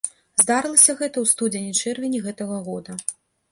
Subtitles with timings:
[0.43, 2.99] Здарылася гэта ў студзені-чэрвені гэтага года.